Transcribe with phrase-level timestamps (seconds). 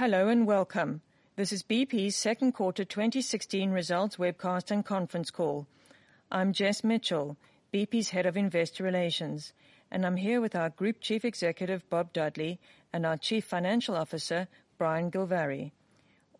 [0.00, 1.02] Hello and welcome.
[1.36, 5.66] This is BP's second quarter 2016 results webcast and conference call.
[6.32, 7.36] I'm Jess Mitchell,
[7.70, 9.52] BP's Head of Investor Relations,
[9.90, 12.58] and I'm here with our Group Chief Executive, Bob Dudley,
[12.94, 15.72] and our Chief Financial Officer, Brian Gilvary.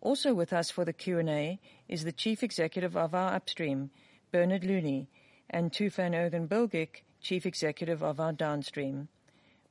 [0.01, 3.91] Also with us for the Q&A is the Chief Executive of our Upstream,
[4.31, 5.07] Bernard Looney,
[5.51, 9.07] and Tufan Erginbilgic, Chief Executive of our Downstream.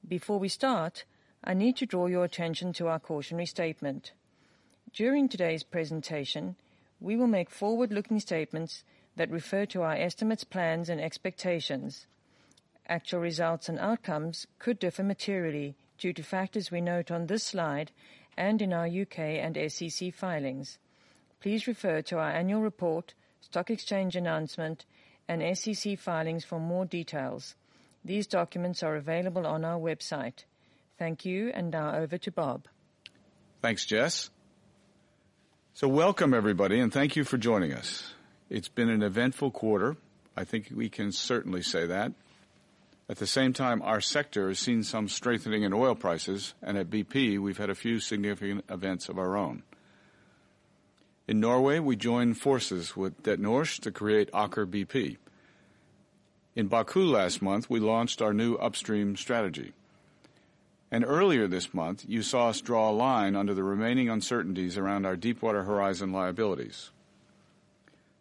[0.07, 1.05] Before we start,
[1.43, 4.13] I need to draw your attention to our cautionary statement.
[4.93, 6.57] During today's presentation,
[7.01, 8.85] we will make forward-looking statements
[9.17, 12.07] that refer to our estimates, plans, and expectations.
[12.89, 17.91] Actual results and outcomes could differ materially due to factors we note on this slide
[18.37, 19.39] and in our U.K.
[19.39, 20.79] and SEC filings.
[21.41, 24.85] Please refer to our annual report, stock exchange announcement,
[25.27, 27.55] and SEC filings for more details.
[28.05, 30.45] These documents are available on our website.
[31.01, 32.67] Thank you, and now over to Bob.
[33.63, 34.29] Thanks, Jess.
[35.73, 38.13] So welcome everybody, and thank you for joining us.
[38.51, 39.97] It's been an eventful quarter.
[40.37, 42.13] I think we can certainly say that.
[43.09, 46.91] At the same time, our sector has seen some strengthening in oil prices, and at
[46.91, 49.63] BP, we've had a few significant events of our own.
[51.27, 55.17] In Norway, we joined forces with Det Norske to create Aker BP.
[56.55, 59.73] In Baku last month, we launched our new upstream strategy.
[60.93, 65.07] And earlier this month, you saw us draw a line under the remaining uncertainties around
[65.07, 66.91] our Deepwater Horizon liabilities.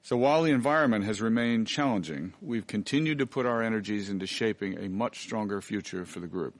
[0.03, 4.77] So while the environment has remained challenging, we've continued to put our energies into shaping
[4.77, 6.55] a much stronger future for the group.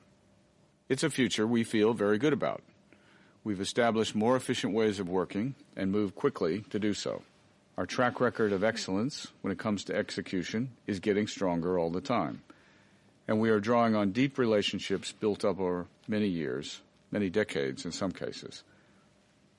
[0.88, 2.62] It's a future we feel very good about.
[3.42, 7.22] We've established more efficient ways of working and moved quickly to do so.
[7.78, 12.00] Our track record of excellence when it comes to execution is getting stronger all the
[12.00, 12.42] time,
[13.30, 16.80] and we are drawing on deep relationships built up over many years,
[17.12, 18.64] many decades in some cases.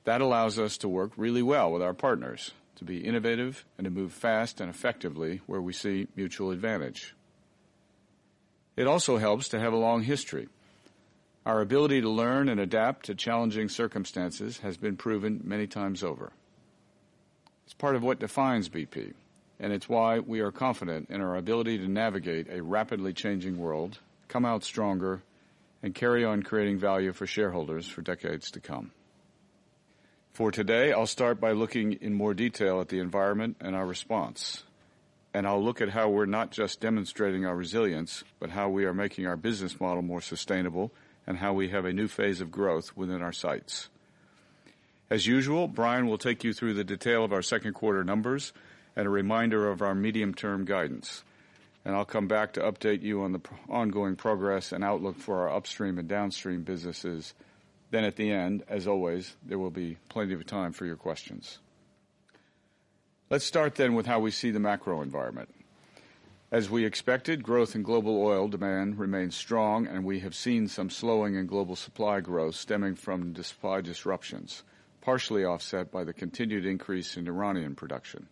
[0.04, 3.92] That allows us to work really well with our partners, to be innovative, and to
[3.92, 7.16] move fast and effectively where we see mutual advantage.
[8.76, 10.50] It also helps to have a long history.
[11.46, 16.34] Our ability to learn and adapt to challenging circumstances has been proven many times over.
[17.64, 19.14] It's part of what defines BP,
[19.62, 24.00] and it's why we are confident in our ability to navigate a rapidly changing world,
[24.28, 25.22] come out stronger,
[25.84, 28.92] and carry on creating value for shareholders for decades to come.
[30.34, 34.64] For today, I'll start by looking in more detail at the environment and our response.
[35.32, 38.96] And I'll look at how we're not just demonstrating our resilience, but how we are
[38.96, 40.92] making our business model more sustainable
[41.28, 43.90] and how we have a new phase of growth within our sights.
[45.12, 48.54] As usual, Brian will take you through the detail of our second quarter numbers
[48.96, 51.24] a reminder of our medium-term guidance.
[51.84, 55.56] And I'll come back to update you on the ongoing progress and outlook for our
[55.56, 57.34] upstream and downstream businesses.
[57.90, 61.60] Then at the end, as always, there will be plenty of time for your questions.
[63.30, 65.50] Let's start then with how we see the macro environment.
[66.52, 70.90] As we expected, growth in global oil demand remains strong, and we have seen some
[70.90, 74.64] slowing in global supply growth stemming from supply disruptions,
[75.00, 78.28] partially offset by the continued increase in Iranian production.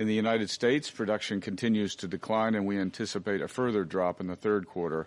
[0.00, 4.28] In the United States, production continues to decline, and we anticipate a further drop in
[4.28, 5.06] the third quarter.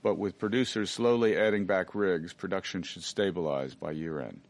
[0.00, 4.40] But with producers slowly adding back rigs, production should stabilize by year-end.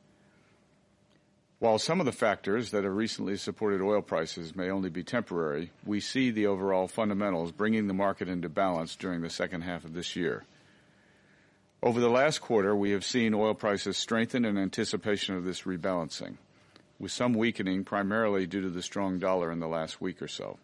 [1.58, 5.70] While some of the factors that have recently supported oil prices may only be temporary,
[5.86, 9.94] we see the overall fundamentals bringing the market into balance during the second half of
[9.94, 10.44] this year.
[11.82, 16.36] Over the last quarter, we have seen oil prices strengthen in anticipation of this rebalancing,
[16.98, 20.58] with some weakening primarily due to the strong dollar in the last week or so.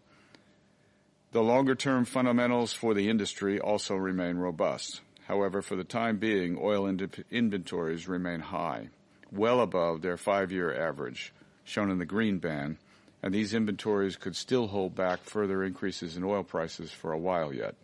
[1.33, 5.00] The longer-term fundamentals for the industry also remain robust.
[5.27, 8.89] However, for the time being, oil inventories remain high,
[9.33, 11.33] well above their five-year average,
[11.65, 12.77] shown in the green band,
[13.22, 17.55] and these inventories could still hold back further increases in oil prices for a while
[17.55, 17.75] yet.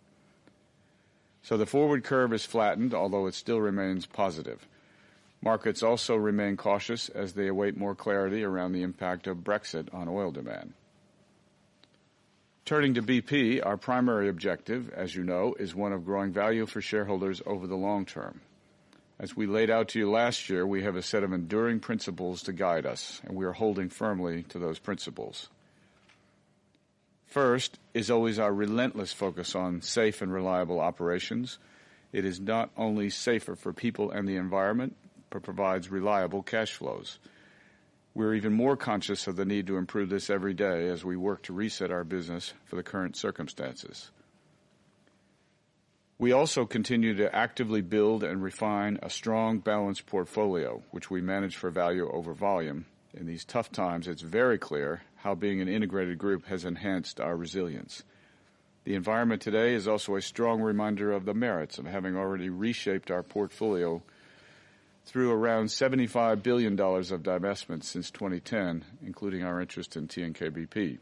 [1.42, 4.66] So the forward curve is flattened, although it still remains positive.
[5.42, 10.08] Markets also remain cautious as they await more clarity around the impact of Brexit on
[10.08, 10.74] oil demand.
[12.66, 16.80] Turning to BP, our primary objective, as you know, is one of growing value for
[16.80, 18.42] shareholders over the long term.
[19.18, 22.42] As we laid out to you last year, we have a set of enduring principles
[22.44, 25.48] to guide us, and we are holding firmly to those principles.
[27.26, 31.58] First is always our relentless focus on safe and reliable operations.
[32.12, 34.96] It is not only safer for people and the environment,
[35.30, 37.18] but provides reliable cash flows.
[38.14, 41.42] We're even more conscious of the need to improve this every day as we work
[41.44, 44.10] to reset our business for the current circumstances.
[46.18, 51.56] We also continue to actively build and refine a strong, balanced portfolio, which we manage
[51.56, 52.84] for value over volume.
[53.14, 57.36] In these tough times, it's very clear how being an integrated group has enhanced our
[57.36, 58.02] resilience.
[58.84, 63.10] The environment today is also a strong reminder of the merits of having already reshaped
[63.10, 64.02] our portfolio
[65.04, 70.98] through around $75 billion of divestments since 2010, including our interest in TNK-BP,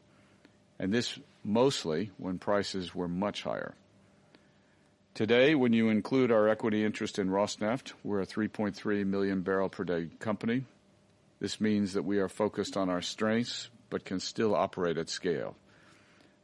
[0.78, 3.74] and this mostly when prices were much higher.
[5.14, 9.82] Today, when you include our equity interest in Rosneft, we're a 3.3 million barrel per
[9.82, 10.64] day company.
[11.40, 15.56] This means that we are focused on our strengths but can still operate at scale.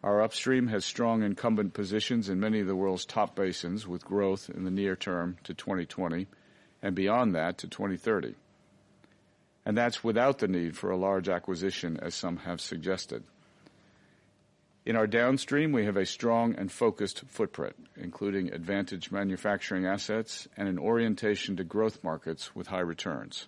[0.03, 4.51] Our upstream has strong incumbent positions in many of the world's top basins, with growth
[4.51, 6.27] in the near term to 2020
[6.85, 8.35] and beyond that to 2030.
[9.65, 13.25] And That's without the need for a large acquisition, as some have suggested.
[14.85, 20.69] In our downstream, we have a strong and focused footprint, including advantage manufacturing assets and
[20.69, 23.47] an orientation to growth markets with high returns.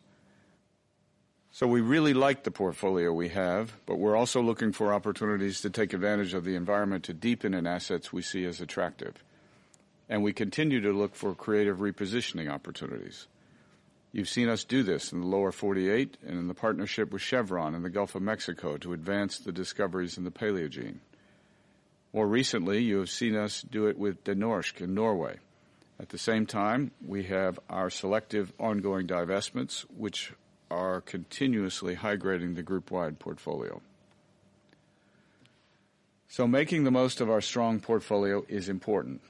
[1.52, 5.68] So we really like the portfolio we have, but we're also looking for opportunities to
[5.68, 9.22] take advantage of the environment to deepen in assets we see as attractive.
[10.08, 13.26] And we continue to look for creative repositioning opportunities.
[14.12, 17.74] You've seen us do this in the Lower 48 and in the partnership with Chevron
[17.74, 21.00] in the Gulf of Mexico to advance the discoveries in the Paleogene.
[22.12, 25.36] More recently, you have seen us do it with Det Norske in Norway.
[26.00, 30.32] At the same time, we have our selective ongoing divestments, which
[30.70, 33.82] are continuously high-grading the group-wide portfolio.
[36.28, 39.20] So making the most of our strong portfolio is important,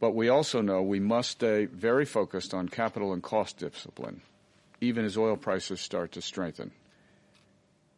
[0.00, 4.22] but we also know we must stay very focused on capital and cost discipline,
[4.80, 6.72] even as oil prices start to strengthen.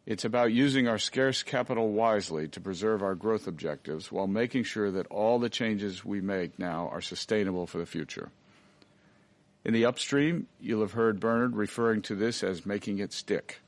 [0.05, 4.91] It's about using our scarce capital wisely to preserve our growth objectives while making sure
[4.91, 8.31] that all the changes we make now are sustainable for the future.
[9.65, 13.62] In the upstream, you'll have heard Bernard referring to this as making it stick.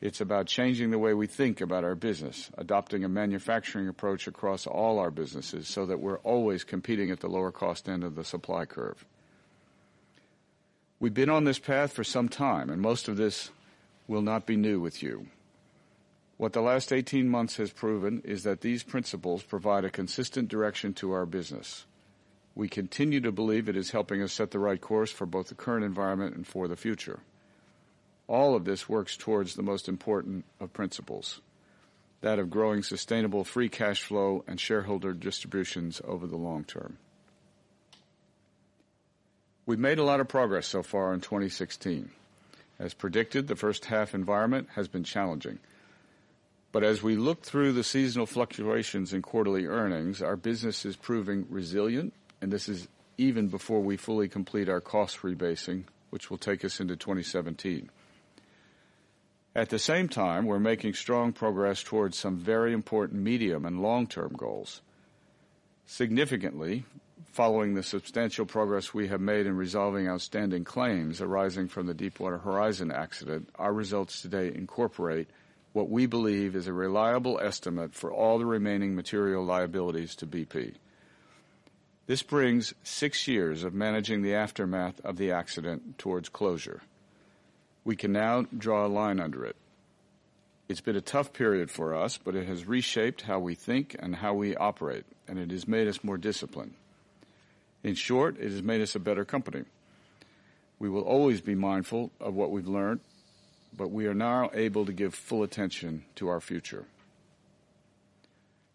[0.00, 4.66] It's about changing the way we think about our business, adopting a manufacturing approach across
[4.66, 8.24] all our businesses so that we're always competing at the lower cost end of the
[8.24, 9.06] supply curve.
[11.00, 13.50] We've been on this path for some time, and most of this
[14.06, 15.28] will not be new with you.
[16.36, 20.92] What the last 18 months has proven is that these principles provide a consistent direction
[20.94, 21.86] to our business.
[22.54, 25.54] We continue to believe it is helping us set the right course for both the
[25.54, 27.20] current environment and for the future.
[28.28, 31.40] All of this works towards the most important of principles,
[32.20, 36.98] that of growing sustainable free cash flow and shareholder distributions over the long term.
[39.64, 42.10] We've made a lot of progress so far in 2016.
[42.78, 45.58] As predicted, the first half environment has been challenging.
[46.72, 51.46] But as we look through the seasonal fluctuations in quarterly earnings, our business is proving
[51.48, 52.86] resilient, and this is
[53.18, 57.88] even before we fully complete our cost rebasing, which will take us into 2017.
[59.56, 64.34] At the same time, we're making strong progress towards some very important medium and long-term
[64.36, 64.82] goals.
[65.86, 66.84] Significantly,
[67.32, 72.36] following the substantial progress we have made in resolving outstanding claims arising from the Deepwater
[72.36, 75.30] Horizon accident, our results today incorporate
[75.72, 80.74] what we believe is a reliable estimate for all the remaining material liabilities to BP.
[82.06, 86.82] This brings six years of managing the aftermath of the accident towards closure.
[87.86, 89.54] We can now draw a line under it.
[90.68, 94.16] It's been a tough period for us, but it has reshaped how we think and
[94.16, 96.74] how we operate, and it has made us more disciplined.
[97.84, 99.66] In short, it has made us a better company.
[100.80, 103.02] We will always be mindful of what we've learned,
[103.76, 106.86] but we are now able to give full attention to our future.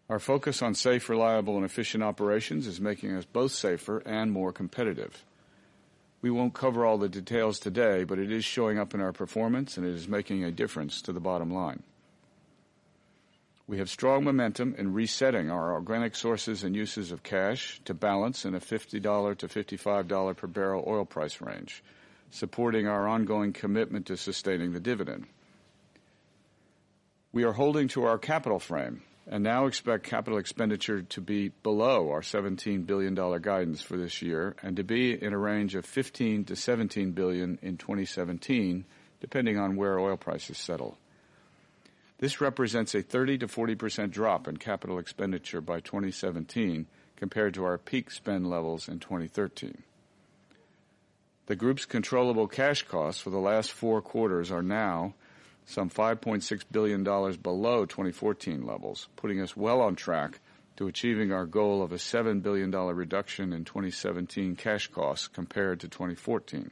[0.08, 4.52] Our focus on safe, reliable, and efficient operations is making us both safer and more
[4.52, 5.22] competitive.
[6.22, 9.76] We won't cover all the details today, but it is showing up in our performance,
[9.76, 11.82] and it is making a difference to the bottom line.
[13.66, 18.44] We have strong momentum in resetting our organic sources and uses of cash to balance
[18.44, 21.82] in a $50 to $55 per barrel oil price range,
[22.30, 25.26] supporting our ongoing commitment to sustaining the dividend.
[27.32, 32.10] We are holding to our capital frame and now expect capital expenditure to be below
[32.10, 36.44] our $17 billion guidance for this year and to be in a range of $15
[36.46, 38.84] billion-$17 billion in 2017,
[39.20, 40.98] depending on where oil prices settle.
[42.18, 46.86] This represents a 30 to 40 percent drop in capital expenditure by 2017
[47.16, 49.82] compared to our peak spend levels in 2013.
[51.46, 55.14] The group's controllable cash costs for the last four quarters are now
[55.66, 60.40] some $5.6 billion below 2014 levels, putting us well on track
[60.76, 65.88] to achieving our goal of a $7 billion reduction in 2017 cash costs compared to
[65.88, 66.70] 2014.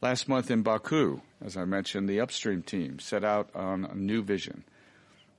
[0.00, 4.22] Last month in Baku, as I mentioned, the upstream team set out on a new
[4.22, 4.64] vision.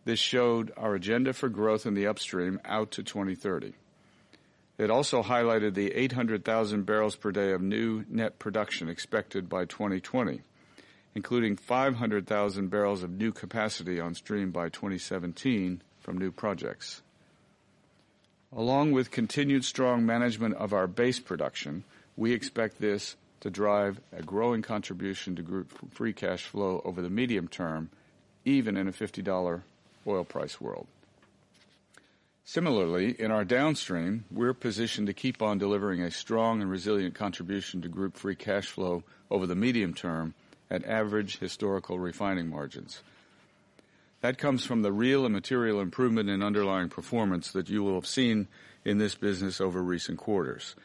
[0.06, 3.74] This showed our agenda for growth in the upstream out to 2030.
[4.78, 10.42] It also highlighted the 800,000 barrels per day of new net production expected by 2020,
[11.16, 17.02] including 500,000 barrels of new capacity on stream by 2017 from new projects.
[18.56, 21.86] Along with continued strong management of our base production,
[22.18, 27.10] we expect this to drive a growing contribution to group free cash flow over the
[27.10, 27.90] medium term,
[28.44, 29.62] even in a $50
[30.08, 30.88] oil price world.
[32.44, 37.82] Similarly, in our downstream, we're positioned to keep on delivering a strong and resilient contribution
[37.82, 40.36] to group free cash flow over the medium term
[40.70, 43.02] at average historical refining margins.
[44.22, 48.08] That comes from the real and material improvement in underlying performance that you will have
[48.08, 48.48] seen
[48.84, 50.76] in this business over recent quarters.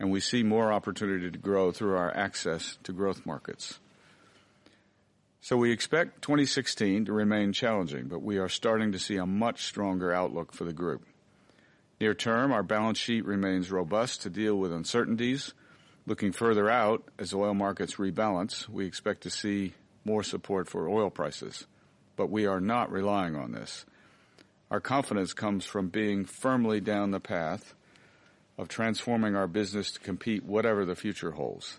[0.00, 3.78] And we see more opportunity to grow through our access to growth markets.
[5.40, 9.62] So we expect 2016 to remain challenging, but we are starting to see a much
[9.62, 11.06] stronger outlook for the group.
[12.00, 15.54] Near term, our balance sheet remains robust to deal with uncertainties.
[16.06, 21.10] Looking further out, as oil markets rebalance, we expect to see more support for oil
[21.10, 21.66] prices
[22.16, 23.84] but we are not relying on this.
[24.70, 27.74] Our confidence comes from being firmly down the path
[28.58, 31.78] of transforming our business to compete whatever the future holds.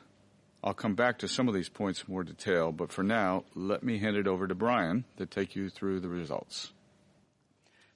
[0.63, 3.83] I'll come back to some of these points in more detail, but for now, let
[3.83, 6.71] me hand it over to Brian to take you through the results.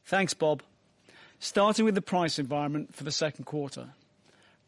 [0.06, 0.64] Thanks, Bob.
[1.40, 3.90] Starting with the price environment for the second quarter.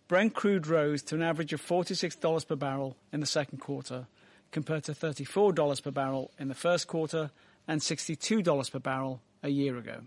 [0.08, 4.08] Brent crude rose to an average of $46 per barrel in the second quarter,
[4.52, 7.32] compared to $34 per barrel in the first quarter
[7.68, 10.02] and $62 per barrel a year ago.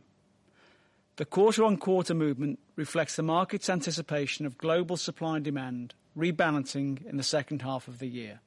[1.16, 7.22] The quarter-on-quarter movement reflects the market's anticipation of global supply and demand rebalancing in the
[7.22, 8.40] second half of the year.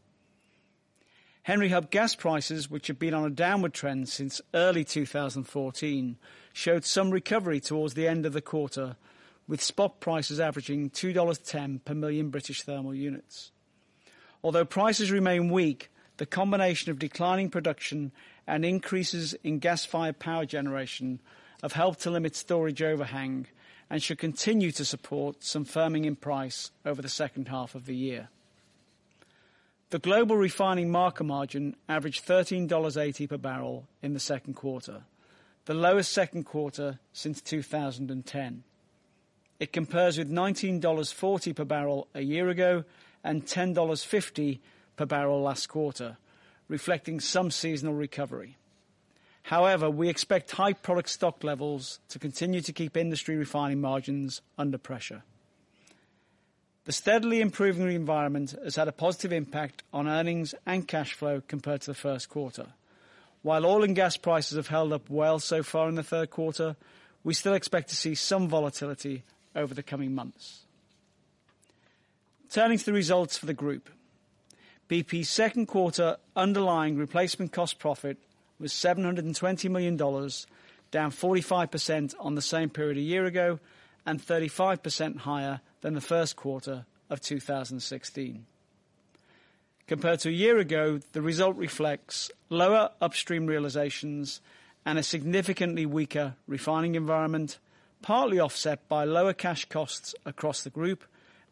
[1.43, 6.17] Henry Hub gas prices, which have been on a downward trend since early 2014,
[6.53, 8.97] showed some recovery towards the end of the quarter,
[9.49, 13.51] with spot prices averaging $2.10 per million British thermal units.
[14.43, 18.11] Although prices remain weak, the combination of declining production
[18.45, 21.19] and increases in gas-fired power generation
[21.63, 23.47] have helped to limit storage overhang
[23.89, 27.95] and should continue to support some firming in price over the second half of the
[27.95, 28.29] year.
[29.89, 35.05] The global refining marker margin averaged $13.80 per barrel in the second quarter,
[35.65, 38.63] the lowest second quarter since 2010.
[39.59, 42.85] It compares with $19.40 per barrel a year ago
[43.23, 44.59] and $10.50
[44.95, 46.17] per barrel last quarter,
[46.69, 48.55] reflecting some seasonal recovery.
[49.43, 54.77] However, we expect high product stock levels to continue to keep industry refining margins under
[54.77, 55.23] pressure.
[56.85, 61.81] The steadily improving environment has had a positive impact on earnings and cash flow compared
[61.81, 62.67] to the first quarter.
[63.41, 66.75] While oil and gas prices have held up well so far in the third quarter,
[67.23, 69.23] we still expect to see some volatility
[69.55, 70.61] over the coming months.
[72.49, 73.89] Turning to the results for the group.
[74.89, 78.17] BP's second quarter underlying replacement cost profit
[78.59, 83.59] was $720 million, down 45% on the same period a year ago
[84.05, 88.45] and 35% higher than the first quarter of 2016.
[89.87, 94.41] Compared to a year ago, the result reflects lower upstream realizations
[94.85, 97.59] and a significantly weaker refining environment,
[98.01, 101.03] partly offset by lower cash costs across the group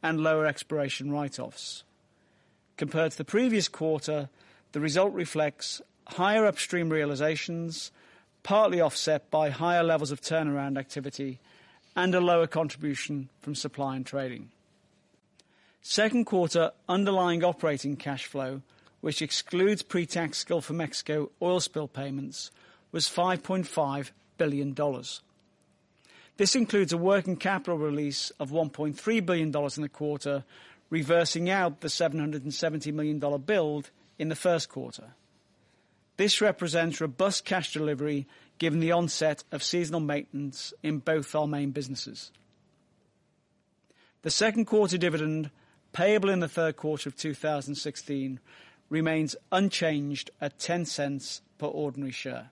[0.02, 1.84] and lower exploration write-offs.
[2.78, 4.30] Compared to the previous quarter,
[4.72, 7.92] the result reflects higher upstream realizations,
[8.44, 11.40] partly offset by higher levels of turnaround activity
[11.96, 14.50] and a lower contribution from supply and trading.
[15.82, 18.62] Second quarter underlying operating cash flow,
[19.02, 22.52] which excludes pre-tax Gulf of Mexico oil spill payments,
[22.92, 24.76] was $5.5 billion.
[26.38, 30.44] This includes a working capital release of $1.3 billion in the quarter,
[30.90, 33.90] reversing out the $770 million build
[34.20, 35.16] in the first quarter.
[36.18, 38.28] This represents robust cash delivery
[38.60, 42.32] given the onset of seasonal maintenance in both our main businesses.
[44.22, 45.52] The second quarter dividend,
[45.94, 48.40] payable in the third quarter of 2016,
[48.90, 52.50] remains unchanged at $0.10 per ordinary share.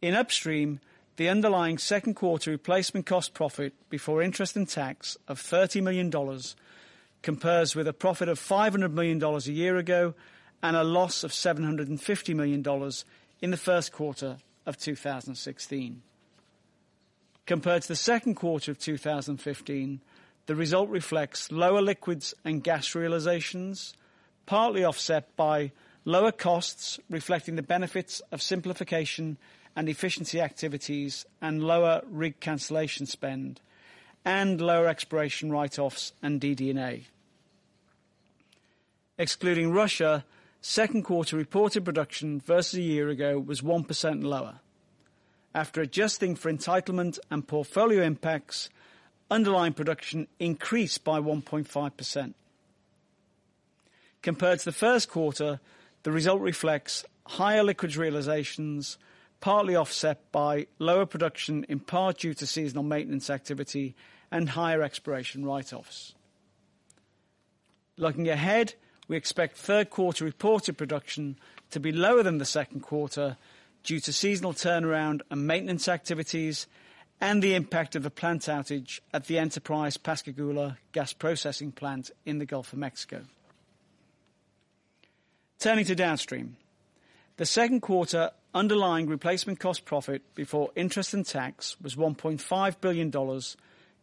[0.00, 0.80] In upstream,
[1.16, 6.10] the underlying second quarter replacement cost profit before interest and tax of $30 million
[7.22, 10.14] compares with a profit of $500 million a year ago
[10.62, 12.92] and a loss of $750 million
[13.40, 16.02] in the first quarter of 2016.
[17.44, 20.00] Compared to the second quarter of 2015,
[20.46, 23.94] the result reflects lower liquids and gas realizations,
[24.46, 25.72] partly offset by
[26.04, 29.36] lower costs, reflecting the benefits of simplification
[29.74, 33.60] and efficiency activities and lower rig cancellation spend,
[34.24, 37.04] and lower exploration write-offs and DD&A.
[39.18, 40.24] Excluding Russia,
[40.60, 44.60] second quarter reported production versus a year ago was 1% lower.
[45.54, 48.70] After adjusting for entitlement and portfolio impacts,
[49.30, 52.34] underlying production increased by 1.5%.
[54.22, 55.60] Compared to the first quarter,
[56.04, 58.98] the result reflects higher liquids realizations,
[59.42, 63.94] partly offset by lower production, in part due to seasonal maintenance activity
[64.30, 66.14] and higher exploration write-offs.
[67.98, 68.74] Looking ahead,
[69.08, 71.36] we expect third quarter reported production
[71.72, 73.36] to be lower than the second quarter
[73.82, 76.68] due to seasonal turnaround and maintenance activities
[77.20, 82.38] and the impact of the plant outage at the Enterprise Pascagoula gas processing plant in
[82.38, 83.22] the Gulf of Mexico.
[85.58, 86.56] Turning to Downstream.
[87.38, 93.10] The second quarter underlying replacement cost profit before interest and tax was $1.5 billion,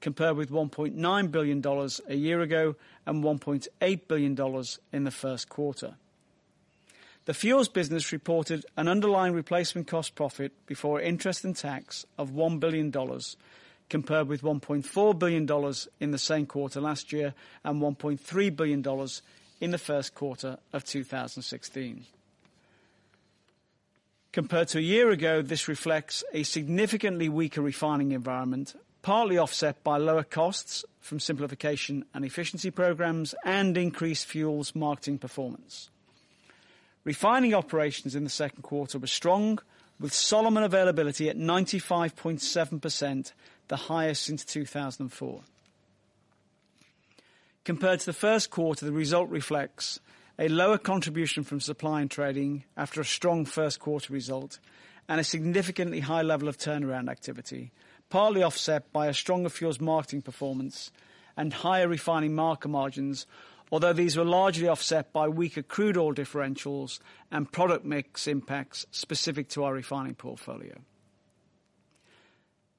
[0.02, 2.76] compared with $1.9 billion a year ago
[3.06, 5.96] and $1.8 billion in the first quarter.
[7.26, 12.60] The fuels business reported an underlying replacement cost profit before interest and tax of $1
[12.60, 12.92] billion,
[13.90, 19.10] compared with $1.4 billion in the same quarter last year and $1.3 billion
[19.62, 22.06] in the first quarter of 2016.
[24.32, 29.98] Compared to a year ago, this reflects a significantly weaker refining environment, partly offset by
[29.98, 35.90] lower costs from simplification and efficiency programs and increased fuels marketing performance.
[37.04, 39.58] Refining operations in the second quarter were strong,
[40.00, 43.32] with Solomon availability at 95.7%,
[43.68, 45.42] the highest since 2004.
[47.66, 50.00] Compared to the first quarter, the result reflects
[50.40, 54.58] a lower contribution from supply and trading after a strong first quarter result
[55.10, 57.74] and a significantly high level of turnaround activity,
[58.10, 60.92] partly offset by a stronger fuels marketing performance
[61.36, 63.28] and higher refining marker margins,
[63.70, 69.50] although these were largely offset by weaker crude oil differentials and product mix impacts specific
[69.50, 70.74] to our refining portfolio.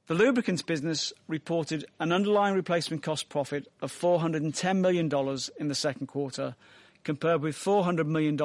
[0.07, 5.11] The lubricants business reported an underlying replacement cost profit of $410 million
[5.61, 6.57] in the second quarter,
[7.05, 8.39] compared with $400 million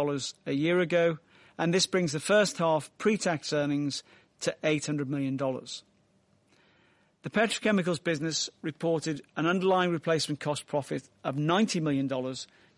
[0.46, 1.18] a year ago,
[1.58, 4.04] and this brings the first half pre-tax earnings
[4.42, 5.38] to $800 million.
[5.38, 12.08] The petrochemicals business reported an underlying replacement cost profit of $90 million,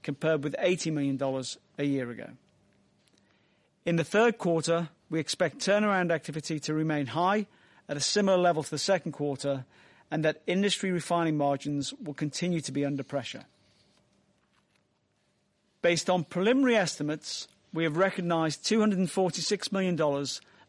[0.03, 1.43] compared with $80 million
[1.77, 2.29] a year ago.
[3.85, 7.47] In the third quarter, we expect turnaround activity to remain high
[7.89, 9.65] at a similar level to the second quarter,
[10.11, 13.45] and that industry refining margins will continue to be under pressure.
[15.87, 20.25] Based on preliminary estimates, we have recognized $246 million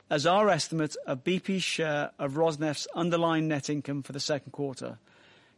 [0.09, 4.99] as our estimate of BP's share of Rosneft's underlying net income for the second quarter,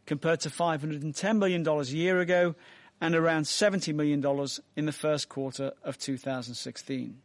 [0.07, 2.55] compared to $510 million a year ago
[2.99, 7.21] and around $70 million in the first quarter of 2016.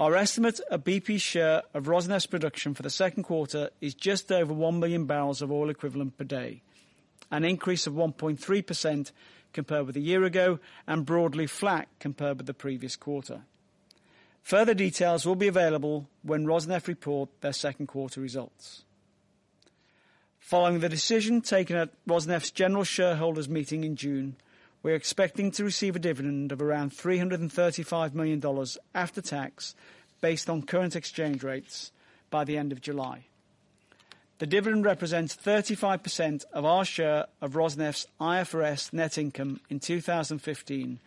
[0.00, 4.52] Our estimate of BP's share of Rosneft's production for the second quarter is just over
[4.52, 6.62] 1 million barrels of oil equivalent per day,
[7.30, 9.12] an increase of 1.3%
[9.54, 13.42] compared with a year ago and broadly flat compared with the previous quarter.
[14.42, 18.84] Further details will be available when Rosneft report their second quarter results.
[20.38, 24.36] Following the decision taken at Rosneft's general shareholders meeting in June,
[24.82, 28.42] we are expecting to receive a dividend of around $335 million
[28.94, 29.74] after tax
[30.20, 31.90] based on current exchange rates
[32.28, 33.24] by the end of July.
[34.38, 40.98] The dividend represents 35% of our share of Rosneft's IFRS net income in 2015,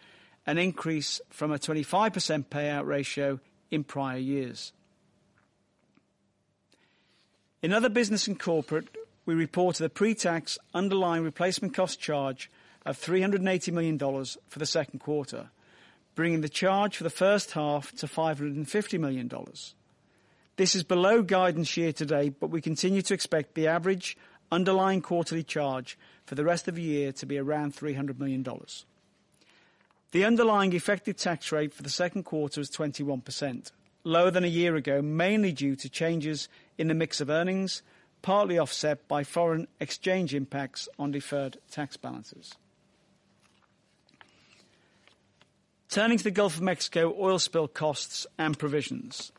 [0.45, 4.71] an increase from a 25% payout ratio in prior years.
[7.61, 8.87] In other business and corporate,
[9.25, 12.49] we reported a pre-tax underlying replacement cost charge
[12.85, 15.49] of $380 million for the second quarter,
[16.15, 19.29] bringing the charge for the first half to $550 million.
[20.57, 24.17] This is below guidance year to date, but we continue to expect the average
[24.51, 28.45] underlying quarterly charge for the rest of the year to be around $300 million.
[30.11, 33.71] The underlying effective tax rate for the second quarter was 21%,
[34.03, 37.83] lower than a year ago, mainly due to changes in the mix of earnings,
[38.23, 42.55] partly offset by foreign exchange impacts on deferred tax balances.
[45.89, 49.31] Turning to the Gulf of Mexico oil spill costs and provisions.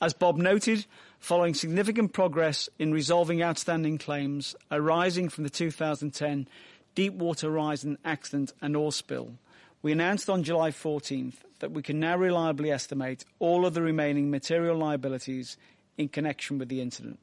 [0.00, 0.86] As Bob noted,
[1.18, 6.48] following significant progress in resolving outstanding claims arising from the 2010
[6.94, 9.34] Deepwater Horizon accident and oil spill,
[9.82, 14.30] we announced on July 14th that we can now reliably estimate all of the remaining
[14.30, 15.56] material liabilities
[15.96, 17.18] in connection with the incident.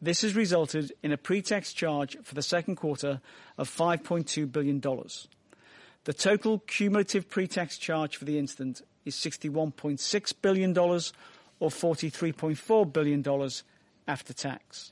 [0.00, 3.20] This has resulted in a pre-tax charge for the second quarter
[3.58, 4.80] of $5.2 billion.
[4.80, 10.74] The total cumulative pre-tax charge for the incident is $61.6 billion
[11.62, 13.50] or $43.4 billion
[14.08, 14.90] after tax.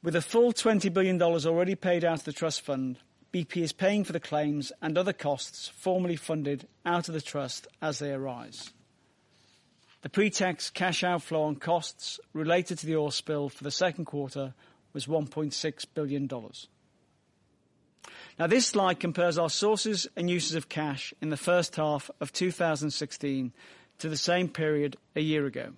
[0.00, 2.98] With a full $20 billion already paid out of the trust fund,
[3.32, 7.66] BP is paying for the claims and other costs formerly funded out of the trust
[7.80, 8.72] as they arise.
[10.02, 14.54] The pre-tax cash outflow on costs related to the oil spill for the second quarter
[14.92, 16.30] was $1.6 billion.
[18.38, 22.32] Now, this slide compares our sources and uses of cash in the first half of
[22.32, 23.52] 2016
[24.02, 25.68] to the same period a year ago.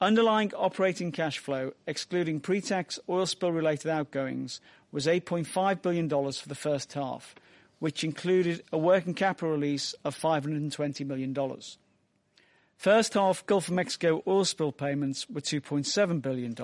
[0.00, 4.58] Underlying operating cash flow, excluding pre-tax oil spill-related outgoings,
[4.90, 7.34] was $8.5 billion for the first half,
[7.78, 11.36] which included a working capital release of $520 million.
[12.78, 16.54] First half Gulf of Mexico oil spill payments were $2.7 billion.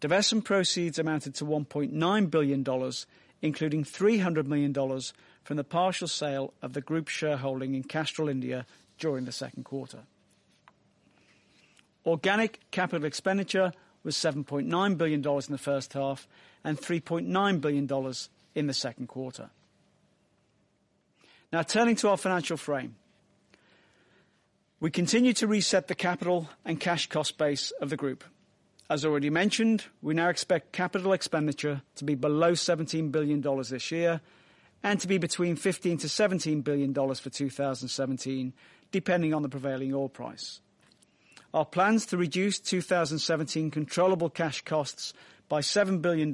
[0.00, 2.92] Divestment proceeds amounted to $1.9 billion,
[3.42, 4.72] including $300 million
[5.42, 8.64] from the partial sale of the group shareholding in Castrol India
[8.98, 10.00] during the second quarter.
[12.06, 16.28] Organic capital expenditure was $7.9 billion in the first half
[16.62, 18.14] and $3.9 billion
[18.54, 19.50] in the second quarter.
[21.52, 22.96] Now turning to our financial frame.
[24.80, 28.24] We continue to reset the capital and cash cost base of the group.
[28.90, 34.20] As already mentioned, we now expect capital expenditure to be below $17 billion this year
[34.82, 38.52] and to be between $15 billion-$17 billion for 2017,
[38.94, 40.60] depending on the prevailing oil price.
[41.52, 45.12] Our plans to reduce 2017 controllable cash costs
[45.48, 46.32] by $7 billion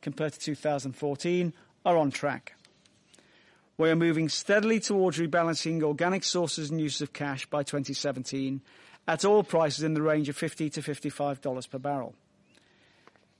[0.00, 1.52] compared to 2014
[1.84, 2.54] are on track.
[3.76, 8.62] We are moving steadily towards rebalancing organic sources and use of cash by 2017
[9.06, 12.14] at oil prices in the range of $50-$55 per barrel.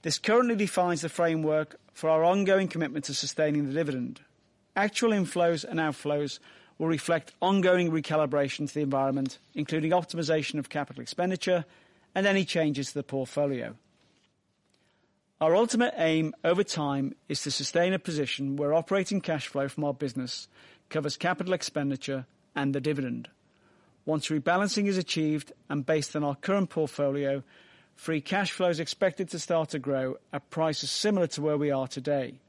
[0.02, 4.20] This currently defines the framework for our ongoing commitment to sustaining the dividend.
[4.76, 6.40] Actual inflows and outflows
[6.80, 11.66] will reflect ongoing recalibration to the environment, including optimization of capital expenditure
[12.14, 13.76] and any changes to the portfolio.
[15.42, 19.84] Our ultimate aim over time is to sustain a position where operating cash flow from
[19.84, 20.48] our business
[20.88, 22.24] covers capital expenditure
[22.56, 23.28] and the dividend.
[24.06, 27.42] Once rebalancing is achieved and based on our current portfolio,
[27.94, 31.70] free cash flow is expected to start to grow at prices similar to where we
[31.70, 32.40] are today.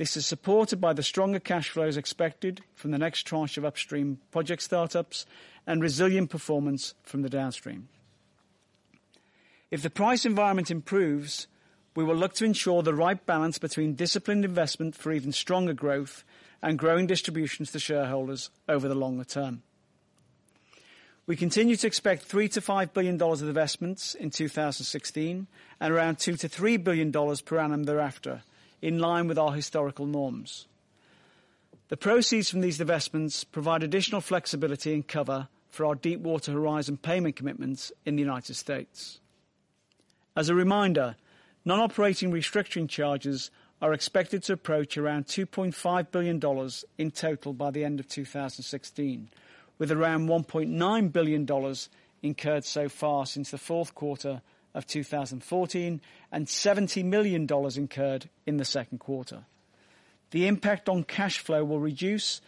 [0.00, 4.18] This is supported by the stronger cash flows expected from the next tranche of upstream
[4.30, 5.26] project startups
[5.66, 7.90] and resilient performance from the downstream.
[9.70, 11.48] If the price environment improves,
[11.94, 16.24] we will look to ensure the right balance between disciplined investment for even stronger growth
[16.62, 19.62] and growing distributions to shareholders over the longer term.
[21.26, 25.46] We continue to expect $3 billion-$5 billion of investments in 2016
[25.78, 28.40] and around $2 billion-$3 billion per annum thereafter,
[28.82, 30.66] in line with our historical norms.
[31.88, 37.36] The proceeds from these divestments provide additional flexibility and cover for our Deepwater Horizon payment
[37.36, 39.20] commitments in the United States.
[40.36, 41.16] As a reminder,
[41.64, 43.50] non-operating restructuring charges
[43.82, 49.28] are expected to approach around $2.5 billion in total by the end of 2016,
[49.78, 51.74] with around $1.9 billion
[52.22, 54.42] incurred so far since the fourth quarter
[54.74, 56.00] of 2014
[56.32, 59.44] and $70 million incurred in the second quarter.
[60.30, 62.40] The impact on cash flow will reduce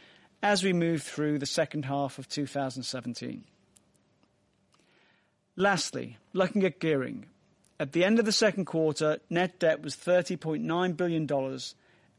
[0.43, 3.45] as we move through the second half of 2017.
[5.57, 7.27] Lastly, looking at gearing.
[7.79, 11.59] At the end of the second quarter, net debt was $30.9 billion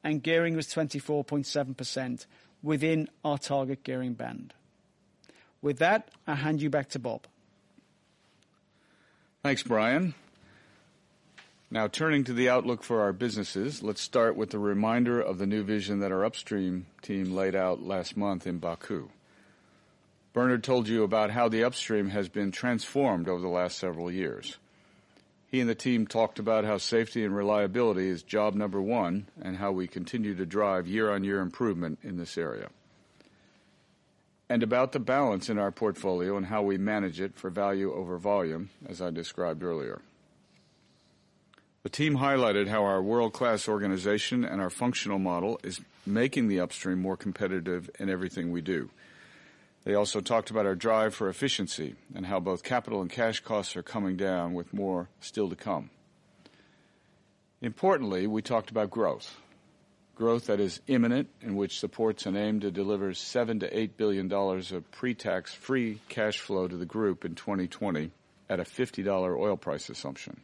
[0.03, 2.25] and gearing was 24.7%
[2.61, 4.53] within our target gearing band.
[5.61, 7.25] With that, I'll hand you back to Bob.
[9.43, 10.13] Thanks, Brian.
[11.69, 15.45] Now turning to the outlook for our businesses, let's start with a reminder of the
[15.45, 19.09] new vision that our upstream team laid out last month in Baku.
[20.31, 24.59] Bernard told you about how the upstream has been transformed over the last several years.
[25.51, 29.57] He and the team talked about how safety and reliability is job number one and
[29.57, 32.69] how we continue to drive year-on-year improvement in this area,
[34.49, 38.17] and about the balance in our portfolio and how we manage it for value over
[38.17, 40.01] volume, as I described earlier.
[41.83, 47.01] The team highlighted how our world-class organization and our functional model is making the upstream
[47.01, 48.89] more competitive in everything we do.
[49.83, 53.75] They also talked about our drive for efficiency and how both capital and cash costs
[53.75, 55.89] are coming down with more still to come.
[57.61, 59.35] Importantly, we talked about growth.
[60.15, 64.91] Growth that is imminent and which supports an aim to deliver $7 billion-$8 billion of
[64.91, 68.11] pre-tax free cash flow to the group in 2020
[68.49, 70.39] at a $50 oil price assumption.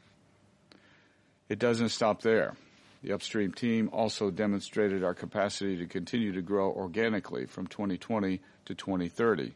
[1.50, 2.56] It doesn't stop there.
[3.04, 8.76] The upstream team also demonstrated our capacity to continue to grow organically from 2020 to
[8.76, 9.54] 2030,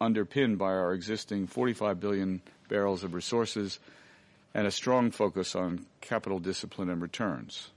[0.00, 3.78] underpinned by our existing 45 billion barrels of resources
[4.54, 7.70] and a strong focus on capital discipline and returns.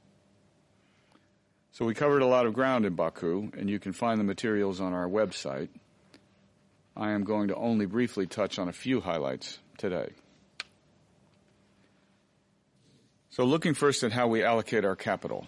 [1.73, 4.81] So we covered a lot of ground in Baku, and you can find the materials
[4.81, 5.69] on our website.
[6.97, 10.10] I am going to only briefly touch on a few highlights today.
[13.29, 15.47] So looking first at how we allocate our capital.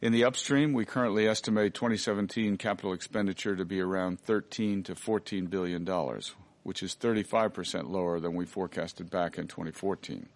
[0.00, 5.46] In the upstream, we currently estimate 2017 capital expenditure to be around 13 to 14
[5.46, 10.28] billion dollars, which is 35% lower than we forecasted back in 2014.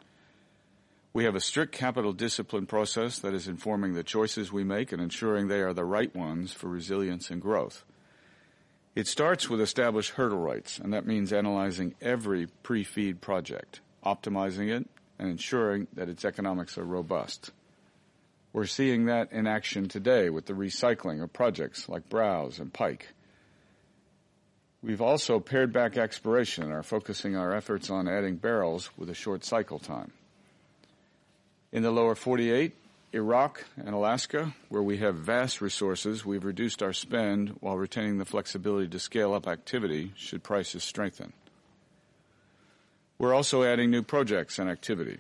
[1.15, 5.03] We have a strict capital discipline process that is informing the choices we make and
[5.03, 7.85] ensuring they are the right ones for resilience and growth.
[8.95, 14.89] It starts with established hurdle rates, and that means analyzing every pre-FEED project, optimizing it,
[15.19, 17.51] and ensuring that its economics are robust.
[18.55, 23.09] We're seeing that in action today with the recycling of projects like Browse and Pike.
[24.83, 29.15] We've also pared back exploration and are focusing our efforts on adding barrels with a
[29.15, 30.13] short cycle time.
[31.73, 32.75] In the lower 48,
[33.15, 38.27] Iraq and Alaska, where we have vast resources, we've reduced our spend while retaining the
[38.27, 41.33] flexibility to scale up activity should prices strengthen.
[43.19, 45.17] We're also adding new projects and activity.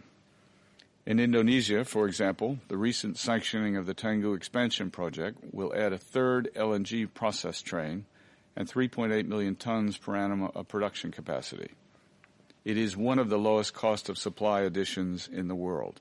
[1.06, 5.98] In Indonesia, for example, the recent sanctioning of the Tangguh expansion project will add a
[5.98, 8.04] third LNG process train
[8.56, 11.70] and 3.8 million tons per annum of production capacity.
[12.62, 15.98] It is one of the lowest cost of supply additions in the world.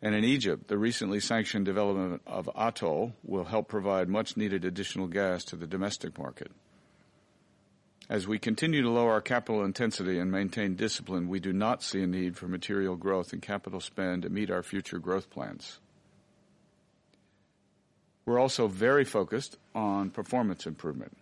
[0.00, 5.08] And in Egypt, the recently sanctioned development of Atoll will help provide much needed additional
[5.08, 6.52] gas to the domestic market.
[8.08, 12.02] As we continue to lower our capital intensity and maintain discipline, we do not see
[12.02, 15.78] a need for material growth in capital spend to meet our future growth plans.
[18.24, 21.16] We're also very focused on performance improvement.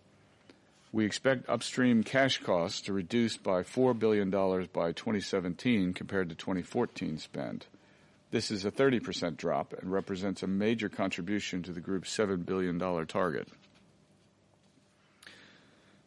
[0.93, 7.19] We expect upstream cash costs to reduce by $4 billion by 2017 compared to 2014
[7.19, 7.67] spend.
[8.37, 12.79] This is a 30% drop and represents a major contribution to the group's $7 billion
[13.07, 13.49] target.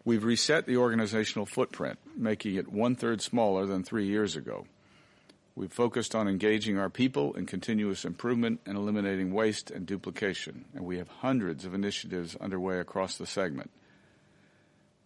[0.05, 4.67] We've reset the organizational footprint, making it one-third smaller than three years ago.
[5.55, 10.85] We've focused on engaging our people in continuous improvement and eliminating waste and duplication, and
[10.85, 13.71] we have hundreds of initiatives underway across the segment.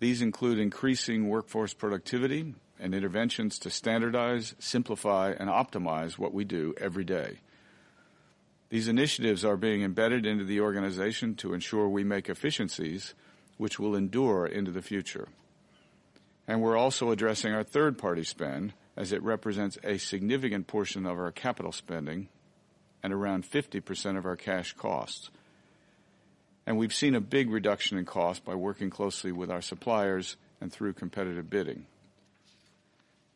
[0.01, 6.73] These include increasing workforce productivity and interventions to standardize, simplify, and optimize what we do
[6.77, 7.39] every day.
[8.69, 13.13] These initiatives are being embedded into the organization to ensure we make efficiencies
[13.57, 15.27] which will endure into the future.
[16.47, 21.31] And we're also addressing our third-party spend as it represents a significant portion of our
[21.31, 22.29] capital spending
[23.01, 25.29] and around 50% of our cash costs.
[26.65, 30.71] And we've seen a big reduction in cost by working closely with our suppliers and
[30.71, 31.85] through competitive bidding.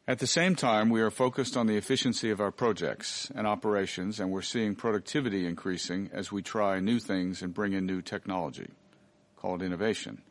[0.09, 4.21] At the same time, we are focused on the efficiency of our projects and operations,
[4.21, 8.69] and we're seeing productivity increasing as we try new things and bring in new technology,
[9.35, 10.21] called innovation.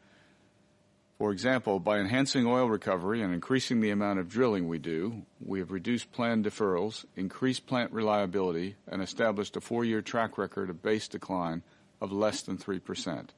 [1.18, 5.58] For example, by enhancing oil recovery and increasing the amount of drilling we do, we
[5.58, 11.06] have reduced planned deferrals, increased plant reliability, and established a four-year track record of base
[11.06, 11.62] decline
[12.00, 13.28] of less than 3%.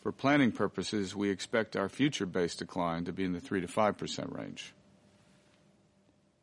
[0.00, 4.72] For planning purposes, we expect our future base decline to be in the 3%-5% range.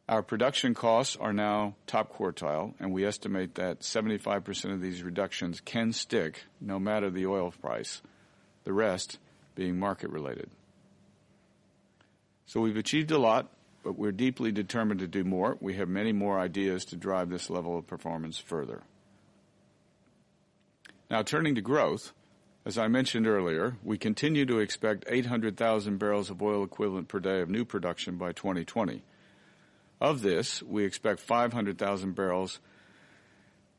[0.10, 5.60] Our production costs are now top quartile, and we estimate that 75% of these reductions
[5.60, 8.02] can stick no matter the oil price,
[8.64, 9.20] the rest
[9.54, 10.50] being market related.
[12.46, 13.52] So we've achieved a lot,
[13.84, 15.58] but we're deeply determined to do more.
[15.60, 18.84] We have many more ideas to drive this level of performance further.
[21.12, 22.14] Now turning to growth,
[22.66, 27.42] as I mentioned earlier, we continue to expect 800,000 barrels of oil equivalent per day
[27.42, 29.04] of new production by 2020.
[30.00, 32.60] Of this, we expect 500,000 barrels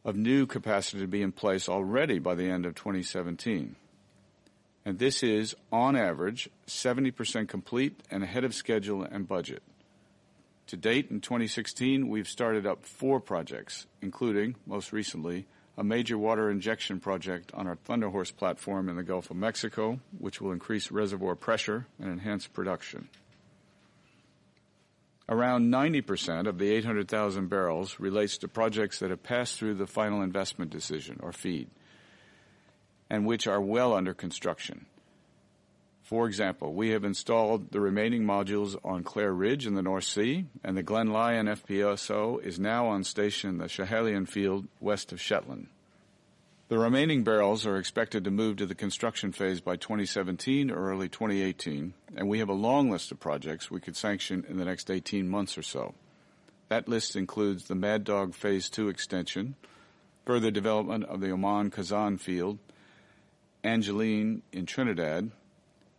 [0.05, 3.77] of new capacity to be in place already by the end of 2017.
[4.85, 9.63] And this is, on average, 70% complete and ahead of schedule and budget.
[10.69, 16.51] To date, in 2016, we've started up four projects, including, most recently, a major water
[16.51, 20.91] injection project on our Thunder Horse platform in the Gulf of Mexico, which will increase
[20.91, 23.09] reservoir pressure and enhance production.
[25.29, 30.23] Around 90% of the 800,000 barrels relates to projects that have passed through the final
[30.23, 31.69] investment decision, or FID,
[33.11, 34.87] and which are well under construction.
[36.03, 40.47] For example, we have installed the remaining modules on Clair Ridge in the North Sea,
[40.65, 45.21] and the Glen Lyon FPSO is now on station in the Schiehallion field west of
[45.21, 45.67] Shetland.
[46.69, 51.09] The remaining barrels are expected to move to the construction phase by 2017 or early
[51.09, 54.91] 2018, and we have a long list of projects we could sanction in the next
[54.91, 55.95] 18 months or so.
[56.69, 59.55] That list includes the Mad Dog Phase 2 extension,
[60.27, 62.59] further development of the Oman Khazzan field,
[63.65, 65.31] Angelin in Trinidad,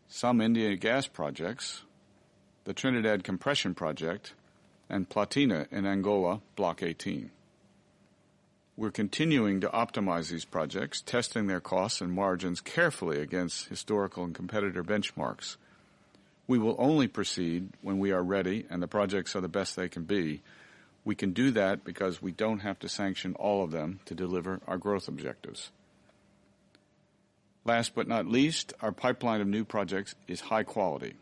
[0.08, 1.82] some India gas projects,
[2.66, 4.36] the Trinidad Compression Project,
[4.88, 7.32] and Platina in Angola, Block 18.
[8.80, 14.34] We're continuing to optimize these projects, testing their costs and margins carefully against historical and
[14.34, 15.58] competitor benchmarks.
[16.48, 19.90] We will only proceed when we are ready and the projects are the best they
[19.90, 20.44] can be.
[21.04, 24.62] We can do that because we don't have to sanction all of them to deliver
[24.66, 25.72] our growth objectives.
[27.66, 31.16] Last but not least, our pipeline of new projects is high quality.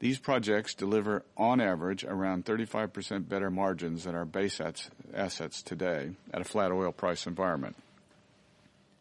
[0.00, 4.58] These projects deliver, on average, around 35% better margins than our base
[5.14, 7.76] assets today at a flat oil price environment.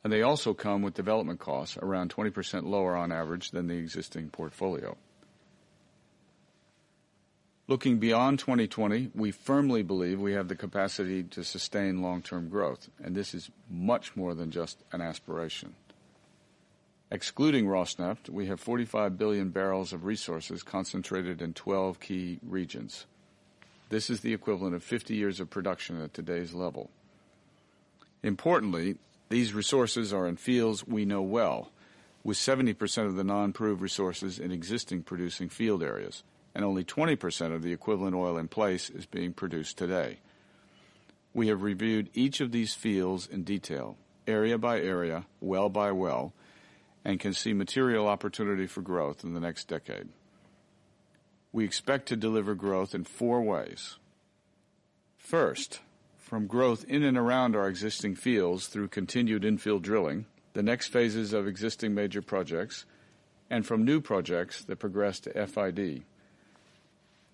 [0.04, 4.30] And they also come with development costs around 20% lower on average than the existing
[4.30, 4.98] portfolio.
[7.68, 13.16] Looking beyond 2020, we firmly believe we have the capacity to sustain long-term growth, and
[13.16, 15.76] this is much more than just an aspiration.
[17.12, 23.08] Excluding Rosneft, we have 45 billion barrels of resources concentrated in 12 key regions.
[23.90, 26.92] This is the equivalent of 50 years of production at today's level.
[28.22, 28.98] Importantly,
[29.30, 31.72] these resources are in fields we know well,
[32.24, 36.22] with 70% of the non-proved resources in existing producing field areas,
[36.54, 40.20] and only 20% of the equivalent oil in place is being produced today.
[41.34, 46.34] We have reviewed each of these fields in detail, area by area, well by well,
[47.06, 50.10] and can see material opportunity for growth in the next decade.
[51.52, 53.98] We expect to deliver growth in four ways.
[55.18, 55.80] First,
[56.18, 61.34] from growth in and around our existing fields through continued infill drilling, the next phases
[61.34, 62.86] of existing major projects,
[63.50, 66.04] and from new projects that progress to FID.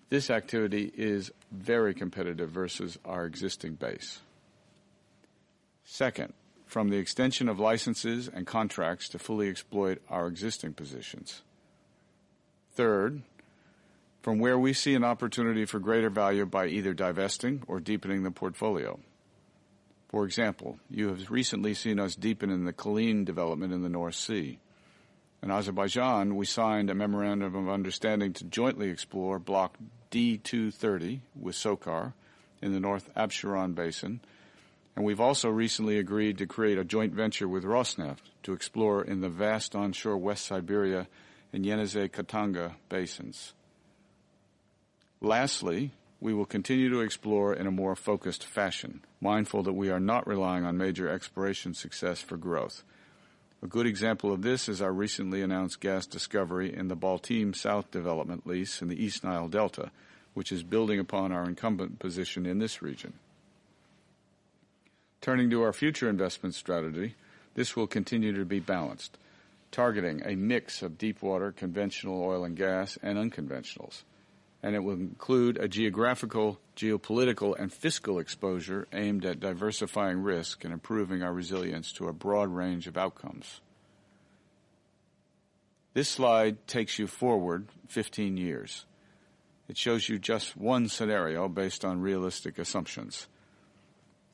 [0.08, 4.20] This activity is very competitive versus our existing base.
[5.84, 6.32] Second,
[6.66, 11.42] from the extension of licenses and contracts to fully exploit our existing positions.
[12.72, 13.22] Third,
[14.20, 18.32] from where we see an opportunity for greater value by either divesting or deepening the
[18.32, 18.98] portfolio.
[20.08, 24.16] For example, you have recently seen us deepen in the Culzean development in the North
[24.16, 24.58] Sea.
[25.42, 29.76] In Azerbaijan, we signed a memorandum of understanding to jointly explore Block
[30.10, 32.14] D230 with SOCAR
[32.60, 34.20] in the North Absheron Basin,
[34.96, 39.20] and we've also recently agreed to create a joint venture with Rosneft to explore in
[39.20, 41.06] the vast onshore West Siberia
[41.52, 43.52] and Yenisei-Khatanga basins.
[45.20, 50.00] Lastly, we will continue to explore in a more focused fashion, mindful that we are
[50.00, 52.82] not relying on major exploration success for growth.
[53.62, 57.90] A good example of this is our recently announced gas discovery in the Baltim South
[57.90, 59.90] development lease in the East Nile Delta,
[60.32, 63.14] which is building upon our incumbent position in this region.
[65.20, 67.14] Turning to our future investment strategy,
[67.54, 69.18] this will continue to be balanced,
[69.72, 74.02] targeting a mix of deepwater conventional oil and gas and unconventionals.
[74.62, 80.72] And it will include a geographical, geopolitical, and fiscal exposure aimed at diversifying risk and
[80.72, 83.60] improving our resilience to a broad range of outcomes.
[85.94, 88.84] This slide takes you forward 15 years.
[89.66, 93.26] It shows you just one scenario based on realistic assumptions.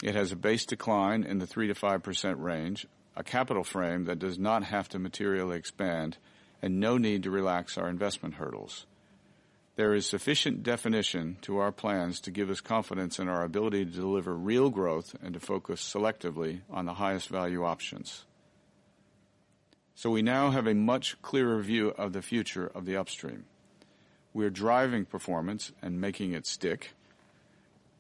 [0.03, 4.65] It has a base decline in the 3%-5% range, a capital frame that does not
[4.65, 6.19] have to materially expand,
[6.61, 8.85] and no need to relax our investment hurdles.
[9.77, 13.91] There is sufficient definition to our plans to give us confidence in our ability to
[13.91, 18.25] deliver real growth and to focus selectively on the highest value options.
[19.95, 23.45] So we now have a much clearer view of the future of the upstream.
[24.35, 26.93] We're driving performance and making it stick.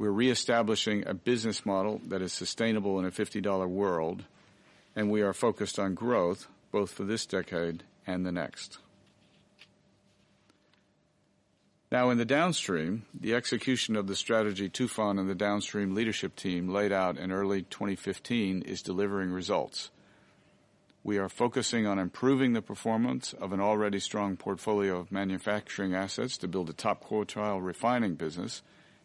[0.03, 4.25] We're reestablishing a business model that is sustainable in a $50 world,
[4.97, 8.79] and we are focused on growth both for this decade and the next.
[11.93, 16.69] Now, in the downstream, the execution of the strategy Tufan and the downstream leadership team
[16.69, 19.93] laid out in early 2015 is delivering results.
[21.05, 26.37] We are focusing on improving the performance of an already strong portfolio of manufacturing assets
[26.39, 28.63] to build a top quartile refining business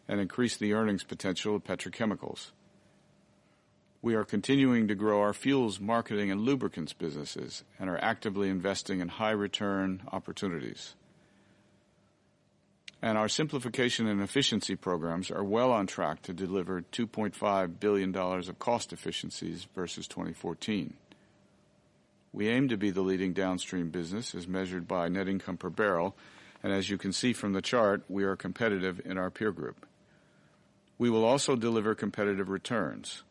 [0.08, 2.52] and increase the earnings potential of petrochemicals.
[4.00, 9.00] We are continuing to grow our fuels marketing and lubricants businesses and are actively investing
[9.00, 10.94] in high return opportunities.
[13.02, 18.58] And our simplification and efficiency programs are well on track to deliver $2.5 billion of
[18.58, 20.94] cost efficiencies versus 2014.
[22.32, 26.16] We aim to be the leading downstream business as measured by net income per barrel,
[26.62, 29.87] and as you can see from the chart, we are competitive in our peer group.
[30.98, 33.22] We will also deliver competitive returns.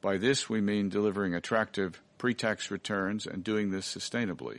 [0.00, 4.58] By this, we mean delivering attractive pre-tax returns and doing this sustainably.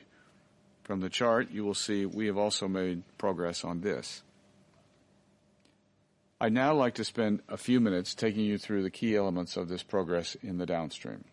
[0.83, 4.23] From the chart, you will see we have also made progress on this.
[6.39, 9.67] I'd now like to spend a few minutes taking you through the key elements of
[9.67, 11.23] this progress in the downstream.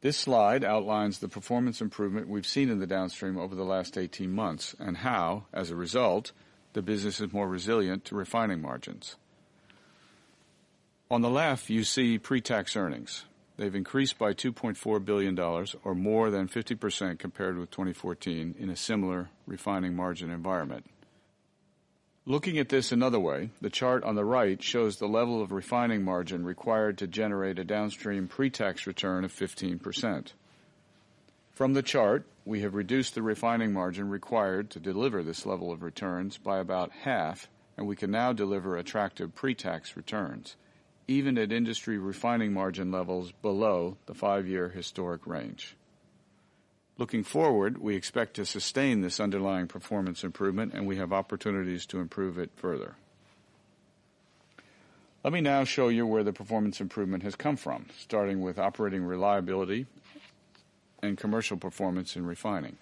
[0.00, 4.30] This slide outlines the performance improvement we've seen in the downstream over the last 18
[4.30, 6.32] months and how, as a result,
[6.74, 9.16] the business is more resilient to refining margins.
[11.10, 13.24] On the left, you see pre-tax earnings.
[13.56, 19.30] They've increased by $2.4 billion or more than 50% compared with 2014 in a similar
[19.46, 20.86] refining margin environment.
[22.26, 26.02] Looking at this another way, the chart on the right shows the level of refining
[26.02, 30.32] margin required to generate a downstream pre-tax return of 15%.
[31.52, 35.82] From the chart, we have reduced the refining margin required to deliver this level of
[35.82, 40.56] returns by about half, and we can now deliver attractive pre-tax returns,
[41.08, 45.76] even at industry refining margin levels below the five-year historic range.
[46.96, 51.98] Looking forward, we expect to sustain this underlying performance improvement, and we have opportunities to
[51.98, 52.94] improve it further.
[55.24, 59.02] Let me now show you where the performance improvement has come from, starting with operating
[59.02, 59.86] reliability
[61.04, 62.76] and commercial performance in refining.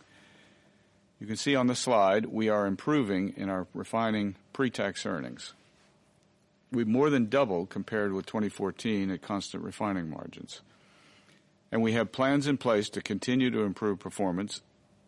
[1.20, 5.52] You can see on the slide we are improving in our refining pre-tax earnings.
[6.72, 10.62] We've more than doubled compared with 2014 at constant refining margins.
[11.70, 14.62] And we have plans in place to continue to improve performance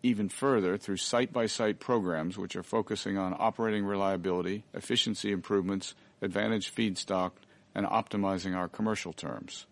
[0.05, 7.33] even further through site-by-site programs, which are focusing on operating reliability, efficiency improvements, advantage feedstock,
[7.75, 9.67] and optimizing our commercial terms.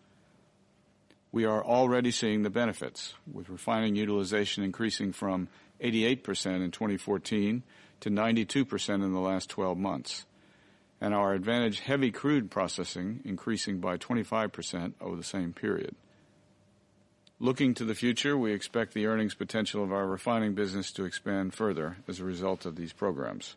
[1.32, 5.48] We are already seeing the benefits, with refining utilization increasing from
[5.82, 7.62] 88% in 2014
[8.00, 10.26] to 92% in the last 12 months,
[11.00, 15.96] and our advantage heavy crude processing increasing by 25% over the same period.
[17.40, 21.54] Looking to the future, we expect the earnings potential of our refining business to expand
[21.54, 23.56] further as a result of these programs.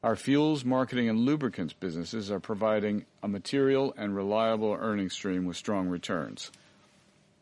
[0.00, 5.56] Our fuels marketing and lubricants businesses are providing a material and reliable earning stream with
[5.56, 6.52] strong returns.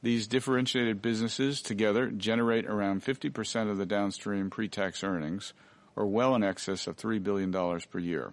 [0.03, 5.53] These differentiated businesses together generate around 50% of the downstream pre-tax earnings,
[5.97, 8.33] or well in excess of $3 billion per year.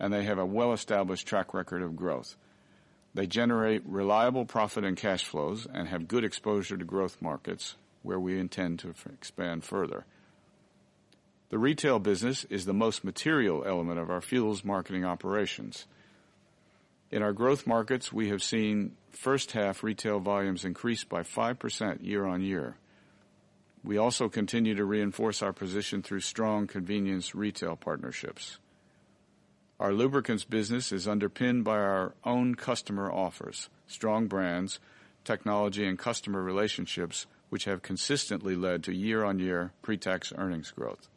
[0.00, 2.36] And they have a well-established track record of growth.
[3.12, 8.20] They generate reliable profit and cash flows and have good exposure to growth markets where
[8.20, 10.06] we intend to expand further.
[11.48, 15.86] The retail business is the most material element of our fuels marketing operations.
[17.12, 22.76] In our growth markets, we have seen first half retail volumes increase by 5% year-on-year.
[23.84, 28.58] We also continue to reinforce our position through strong convenience retail partnerships.
[29.78, 34.80] Our lubricants business is underpinned by our own customer offers, strong brands,
[35.22, 41.08] technology, and customer relationships, which have consistently led to year-on-year pre-tax earnings growth.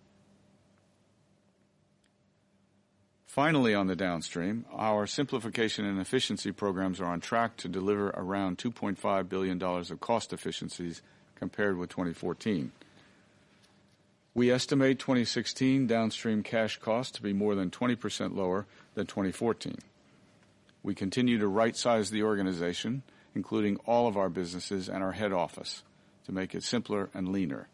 [3.29, 8.57] Finally, on the downstream, our simplification and efficiency programs are on track to deliver around
[8.57, 11.03] $2.5 billion of cost efficiencies
[11.35, 12.71] compared with 2014.
[14.33, 18.65] We estimate 2016 downstream cash costs to be more than 20% lower
[18.95, 19.77] than 2014.
[20.81, 23.03] We continue to right-size the organization,
[23.35, 25.83] including all of our businesses and our head office,
[26.25, 27.67] to make it simpler and leaner.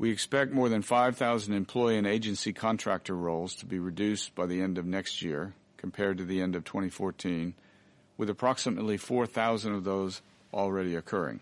[0.00, 4.62] We expect more than 5,000 employee and agency contractor roles to be reduced by the
[4.62, 7.52] end of next year compared to the end of 2014,
[8.16, 10.22] with approximately 4,000 of those
[10.54, 11.40] already occurring.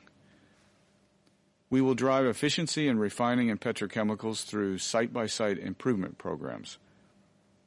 [1.70, 6.78] We will drive efficiency in refining and petrochemicals through site-by-site improvement programs.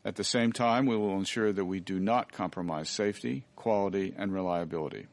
[0.04, 4.34] At the same time, we will ensure that we do not compromise safety, quality, and
[4.34, 5.08] reliability.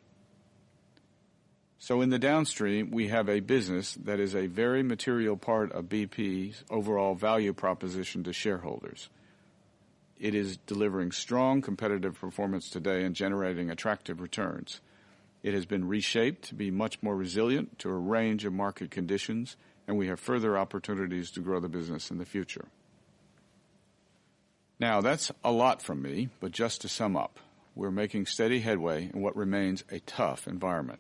[1.81, 5.85] So in the downstream, we have a business that is a very material part of
[5.85, 9.09] BP's overall value proposition to shareholders.
[10.19, 14.81] It is delivering strong competitive performance today and generating attractive returns.
[15.45, 19.57] It has been reshaped to be much more resilient to a range of market conditions,
[19.87, 22.67] and we have further opportunities to grow the business in the future.
[24.81, 27.39] Now, that's a lot from me, but just to sum up,
[27.77, 30.99] we're making steady headway in what remains a tough environment.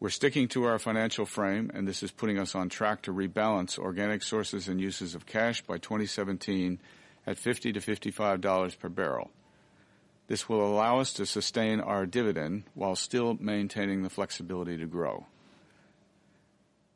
[0.00, 3.80] We're sticking to our financial frame, and this is putting us on track to rebalance
[3.80, 6.78] organic sources and uses of cash by 2017
[7.26, 9.32] at $50-$55 per barrel.
[10.28, 15.26] This will allow us to sustain our dividend while still maintaining the flexibility to grow.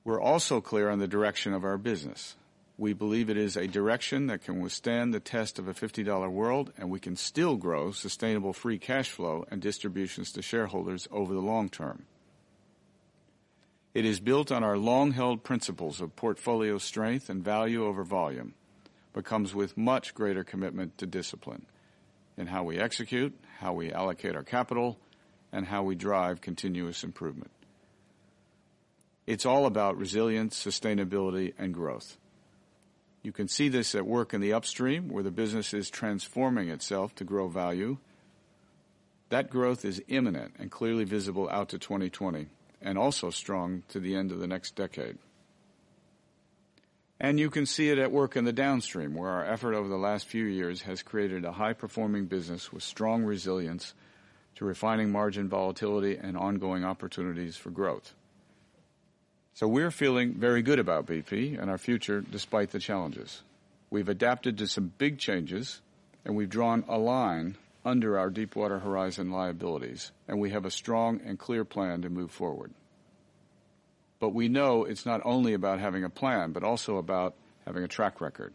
[0.05, 2.36] We're also clear on the direction of our business.
[2.78, 6.72] We believe it is a direction that can withstand the test of a $50 world,
[6.78, 11.40] and we can still grow sustainable free cash flow and distributions to shareholders over the
[11.40, 12.07] long term.
[13.95, 18.55] It is built on our long-held principles of portfolio strength and value over volume,
[19.12, 21.66] but comes with much greater commitment to discipline
[22.38, 24.99] in how we execute, how we allocate our capital,
[25.53, 27.51] and how we drive continuous improvement.
[29.26, 32.16] It's all about resilience, sustainability, and growth.
[33.22, 37.14] You can see this at work in the upstream, where the business is transforming itself
[37.16, 37.99] to grow value.
[39.28, 42.49] That growth is imminent and clearly visible out to 2020,
[42.83, 45.18] and also strong to the end of the next decade.
[47.20, 49.97] And you can see it at work in the downstream, where our effort over the
[49.97, 53.95] last few years has created a high-performing business with strong resilience
[54.57, 58.14] to refining margin volatility and ongoing opportunities for growth.
[59.55, 63.43] So we're feeling very good about BP and our future despite the challenges.
[63.91, 65.80] We've adapted to some big changes,
[66.24, 71.20] and we've drawn a line under our Deepwater Horizon liabilities, and we have a strong
[71.24, 72.72] and clear plan to move forward.
[74.20, 77.35] But we know it's not only about having a plan, but also about
[77.66, 78.53] having a track record.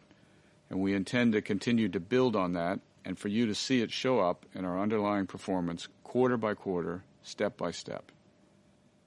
[0.69, 3.91] And we intend to continue to build on that and for you to see it
[3.91, 8.11] show up in our underlying performance quarter by quarter, step by step.